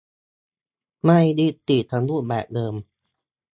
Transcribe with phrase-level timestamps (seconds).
[1.03, 2.73] ไม่ยึดติดกับรูปแบบเดิม